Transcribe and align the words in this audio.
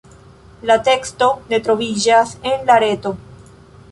La 0.69 0.77
teksto 0.87 1.27
ne 1.51 1.59
troviĝas 1.67 2.33
en 2.55 2.65
la 2.71 2.81
reto. 2.87 3.15